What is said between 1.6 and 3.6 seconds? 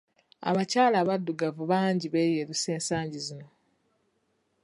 bangi beeyerusa ensangi zino.